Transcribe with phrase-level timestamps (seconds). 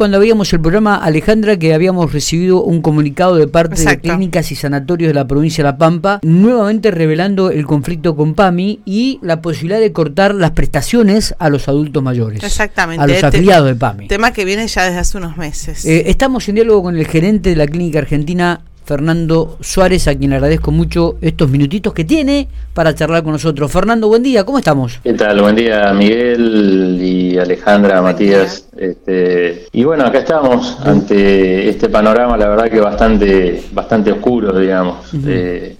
[0.00, 4.56] cuando habíamos el programa, Alejandra, que habíamos recibido un comunicado de parte de clínicas y
[4.56, 9.42] sanatorios de la provincia de La Pampa, nuevamente revelando el conflicto con PAMI y la
[9.42, 12.42] posibilidad de cortar las prestaciones a los adultos mayores.
[12.42, 13.04] Exactamente.
[13.04, 14.08] A los afiliados de PAMI.
[14.08, 15.84] Tema que viene ya desde hace unos meses.
[15.84, 20.30] Eh, estamos en diálogo con el gerente de la clínica argentina Fernando Suárez, a quien
[20.30, 23.70] le agradezco mucho estos minutitos que tiene para charlar con nosotros.
[23.70, 24.98] Fernando, buen día, ¿cómo estamos?
[25.04, 25.40] ¿Qué tal?
[25.40, 28.68] Buen día, Miguel y Alejandra, Matías.
[28.76, 29.39] Este,
[29.72, 35.10] y bueno, acá estamos ante este panorama, la verdad que bastante, bastante oscuro, digamos.
[35.26, 35.76] Eh,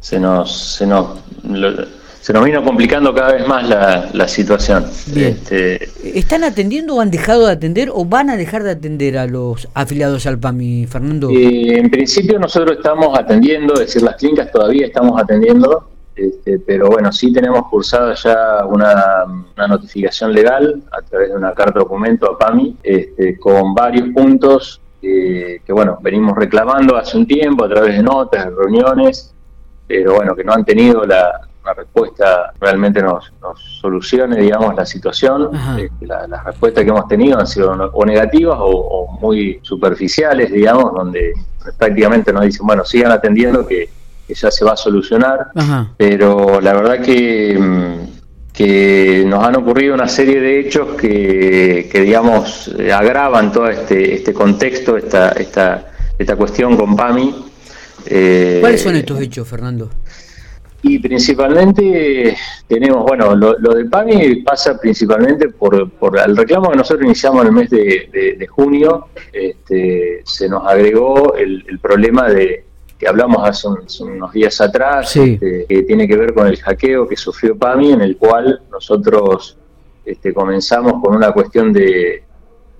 [0.00, 1.08] se nos, se nos
[2.26, 4.84] se nos vino complicando cada vez más la, situación.
[5.14, 9.28] Este, ¿Están atendiendo o han dejado de atender o van a dejar de atender a
[9.28, 11.30] los afiliados al PAMI, Fernando?
[11.30, 16.88] Eh, en principio nosotros estamos atendiendo, es decir, las clínicas todavía estamos atendiendo, este, pero
[16.88, 19.24] bueno, sí tenemos cursada ya una,
[19.68, 25.72] notificación legal a través de una carta documento a PAMI este, con varios puntos que,
[25.72, 29.32] bueno, venimos reclamando hace un tiempo a través de notas, de reuniones,
[29.86, 33.32] pero bueno, que no han tenido la, una respuesta realmente nos,
[33.80, 35.50] solucione, digamos, la situación.
[35.78, 41.32] Este, las respuestas que hemos tenido han sido o negativas o, muy superficiales, digamos, donde
[41.78, 43.88] prácticamente nos dicen, bueno, sigan atendiendo que,
[44.34, 45.48] ya se va a solucionar,
[45.96, 52.00] pero la verdad que, mm, que nos han ocurrido una serie de hechos que, que
[52.00, 55.86] digamos, agravan todo este, este contexto, esta, esta,
[56.18, 57.44] esta cuestión con PAMI.
[58.06, 59.90] Eh, ¿Cuáles son estos hechos, Fernando?
[60.82, 62.36] Y principalmente
[62.68, 67.48] tenemos, bueno, lo, de PAMI pasa principalmente por, por el reclamo que nosotros iniciamos en
[67.48, 72.64] el mes de, junio, este, se nos agregó el, problema de
[72.98, 73.68] que hablamos hace,
[74.02, 78.00] unos días atrás, este, que tiene que ver con el hackeo que sufrió PAMI, en
[78.00, 79.58] el cual nosotros
[80.04, 82.24] este, comenzamos con una cuestión de,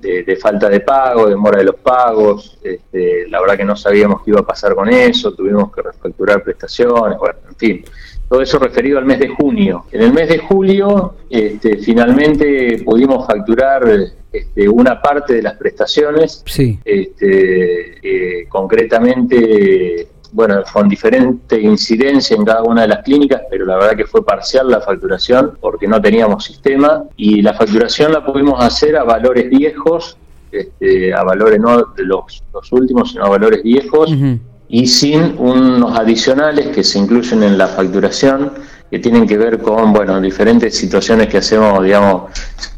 [0.00, 4.30] de, falta de pago, demora de los pagos, este, la verdad que no sabíamos qué
[4.30, 7.84] iba a pasar con eso, tuvimos que refacturar prestaciones, bueno, en fin,
[8.28, 9.84] todo eso referido al mes de junio.
[9.92, 13.84] En el mes de julio, este, finalmente pudimos facturar
[14.32, 16.78] este, una parte de las prestaciones, sí.
[16.84, 23.76] este, eh, concretamente bueno, con diferente incidencia en cada una de las clínicas, pero la
[23.76, 28.62] verdad que fue parcial la facturación porque no teníamos sistema y la facturación la pudimos
[28.62, 30.18] hacer a valores viejos,
[30.52, 34.10] este, a valores no de los, últimos, sino a valores viejos
[34.68, 38.52] y sin unos adicionales que se incluyen en la facturación
[38.90, 42.30] que tienen que ver con bueno diferentes situaciones que hacemos digamos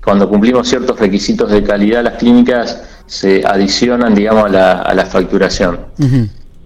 [0.02, 5.06] cuando cumplimos ciertos requisitos de calidad las clínicas se adicionan digamos a la, a la
[5.06, 5.78] facturación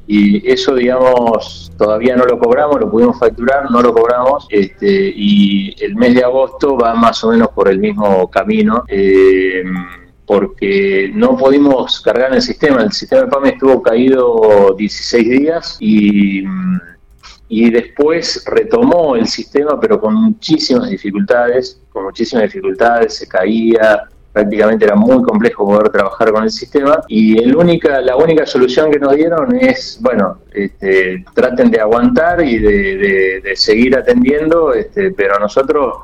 [0.07, 5.75] y eso, digamos, todavía no lo cobramos, lo pudimos facturar, no lo cobramos, este, y
[5.83, 8.85] el mes de agosto va más o menos por el mismo camino.
[8.89, 9.63] Eh,
[10.27, 12.83] porque no pudimos cargar el sistema.
[12.83, 16.45] El sistema de PAME estuvo caído 16 días y,
[17.49, 24.87] y después retomó el sistema, pero con muchísimas dificultades, con muchísimas dificultades, se caía, prácticamente
[24.87, 28.99] era muy complejo poder trabajar con el sistema y el única, la única solución que
[28.99, 35.97] nos dieron es, bueno, este, traten de aguantar y de, seguir atendiendo, este, pero nosotros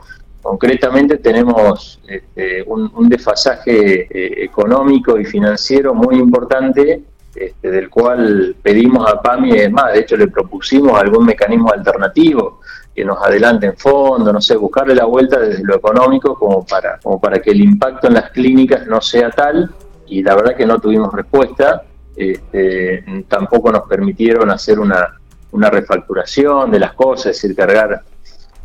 [0.48, 7.02] concretamente tenemos este, un, desfasaje eh, económico y financiero muy importante
[7.34, 12.60] este, del cual pedimos a PAMI, es más, de hecho le propusimos algún mecanismo alternativo
[12.94, 16.98] que nos adelante en fondo, no sé, buscarle la vuelta desde lo económico como para,
[17.02, 19.70] como para que el impacto en las clínicas no sea tal
[20.06, 21.82] y la verdad que no tuvimos respuesta,
[22.16, 25.14] este, tampoco nos permitieron hacer una,
[25.52, 28.02] una refacturación de las cosas, es decir, cargar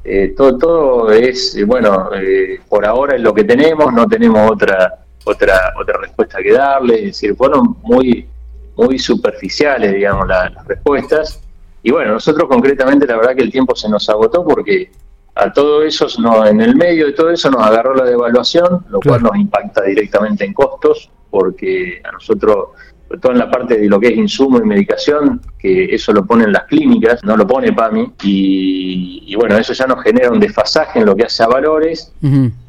[0.04, 4.52] eh, todo, todo es, eh, bueno, eh, por ahora es lo que tenemos, no tenemos
[4.52, 8.28] otra otra otra respuesta que darle, es decir, fueron muy
[8.76, 11.40] muy superficiales, digamos, las respuestas.
[11.82, 14.90] Y bueno, nosotros concretamente la verdad que el tiempo se nos agotó porque
[15.36, 19.00] a todo eso, no, en el medio de todo eso nos agarró la devaluación, lo
[19.00, 22.70] cual nos impacta directamente en costos, porque a nosotros,
[23.08, 26.26] sobre todo en la parte de lo que es insumo y medicación, que eso lo
[26.26, 31.00] ponen las clínicas, no lo pone PAMI, y, bueno, eso ya nos genera un desfasaje
[31.00, 32.14] en lo que hace a valores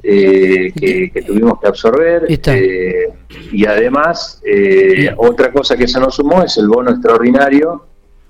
[0.02, 2.26] eh, que, tuvimos que absorber.
[2.28, 3.12] Eh,
[3.52, 7.86] y además, eh, otra cosa que se nos sumó es el bono extraordinario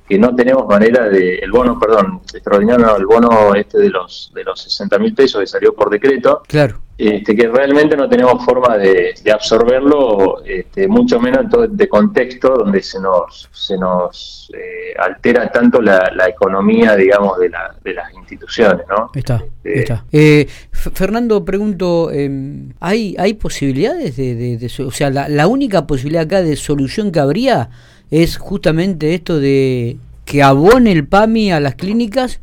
[0.08, 4.44] que no tenemos manera de, el bono, perdón, extraordinario, el bono este de los de
[4.44, 6.80] los 60 mil pesos que salió por decreto, claro.
[6.96, 12.82] Este, que realmente no tenemos forma de, absorberlo, este, mucho menos en de contexto donde
[12.82, 18.87] se nos, se nos eh, altera tanto la, economía, digamos, de, la, de las instituciones,
[18.88, 19.11] ¿no?
[19.14, 20.05] Está, este, está.
[20.12, 26.23] Eh, Fernando, pregunto, em, ¿hay, ¿hay posibilidades de, de, o sea, la, la única posibilidad
[26.23, 27.70] acá de solución que habría
[28.11, 32.40] es justamente esto de que abone el PAMI a las clínicas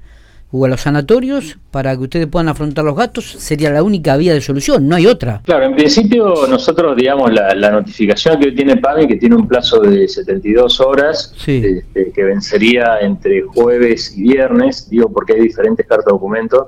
[0.51, 4.33] o a los sanatorios para que ustedes puedan afrontar los gastos, sería la única vía
[4.33, 5.41] de solución, no hay otra.
[5.45, 10.07] Claro, en principio nosotros, digamos, la, notificación que tiene PAMI, que tiene un plazo de
[10.07, 16.11] 72 horas, este, que vencería entre jueves y viernes, digo porque hay diferentes cartas de
[16.11, 16.67] documentos,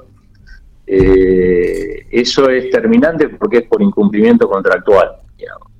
[0.87, 5.17] eh, eso es terminante porque es por incumplimiento contractual.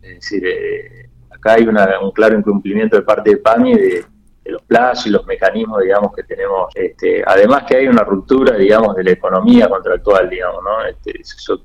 [0.01, 4.05] Es decir, eh, acá hay un claro incumplimiento de parte de PAMI de
[4.43, 6.69] de los plazos y los mecanismos, digamos, que tenemos.
[6.75, 10.85] Este, además que hay una ruptura, digamos, de la economía contractual, digamos, ¿no?
[10.85, 11.21] Este,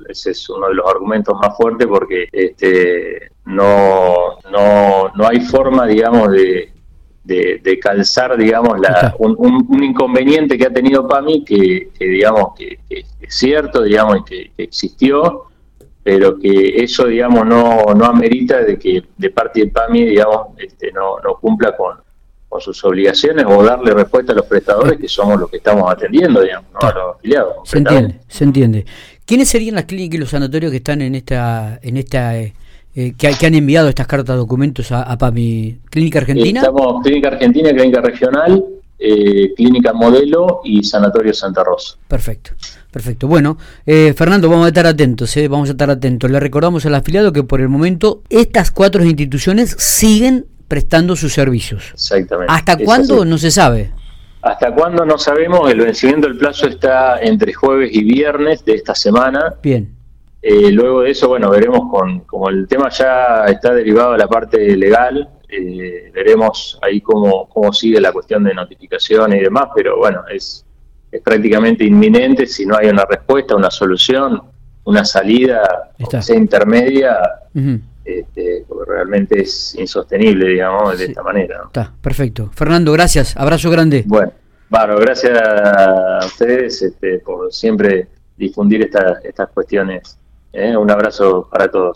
[0.09, 5.87] ese es uno de los argumentos más fuertes porque este, no, no, no hay forma,
[5.87, 6.73] digamos, de,
[7.25, 13.83] de, calzar, digamos, la, un, inconveniente que ha tenido PAMI que, digamos, que, es cierto,
[13.83, 15.45] digamos, que, que existió,
[16.03, 20.91] pero que eso, digamos, no, no amerita de que de parte de PAMI, digamos, este,
[20.93, 21.99] no, no cumpla con,
[22.49, 26.41] con sus obligaciones o darle respuesta a los prestadores que somos los que estamos atendiendo,
[26.41, 27.57] digamos, no a los afiliados.
[27.65, 28.87] Se entiende, se entiende.
[29.27, 32.55] ¿Quiénes serían las clínicas y los sanatorios que están en esta, en esta eh,
[32.95, 35.81] eh, que, han enviado estas cartas de documentos a, PAMI?
[35.91, 36.61] ¿Clínica Argentina?
[36.61, 38.65] Estamos Clínica Argentina, Clínica Regional,
[38.99, 41.97] eh, Clínica Modelo y Sanatorio Santa Rosa.
[42.09, 42.53] Perfecto.
[42.91, 43.29] Perfecto.
[43.29, 46.31] Bueno, Fernando, vamos a estar atentos, vamos a estar atentos.
[46.31, 51.91] Le recordamos al afiliado que por el momento estas cuatro instituciones siguen prestando sus servicios.
[51.95, 52.53] Exactamente.
[52.53, 53.25] ¿Hasta cuándo?
[53.25, 53.91] No se sabe.
[54.43, 55.05] ¿Hasta cuándo?
[55.05, 55.71] No sabemos.
[55.71, 59.55] El vencimiento del plazo está entre jueves y viernes de esta semana.
[59.63, 59.99] Bien.
[60.41, 64.29] Eh, luego de eso, bueno, veremos con, como el tema ya está derivado de la
[64.29, 69.99] parte legal, eh, veremos ahí cómo, cómo sigue la cuestión de notificación y demás, pero
[69.99, 70.65] bueno, es,
[71.11, 74.41] es prácticamente inminente si no hay una respuesta, una solución,
[74.85, 77.19] una salida, sea intermedia,
[78.05, 81.63] este, realmente es insostenible, digamos, de esta manera.
[81.67, 82.51] Está, perfecto.
[82.55, 84.05] Fernando, gracias, abrazo grande.
[84.07, 84.33] Bueno,
[84.69, 90.17] bueno gracias a ustedes este, por siempre difundir estas cuestiones.
[90.53, 90.77] ¿eh?
[90.77, 91.87] Un abrazo para todos.